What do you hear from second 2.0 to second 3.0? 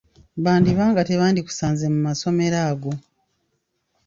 masomero ago.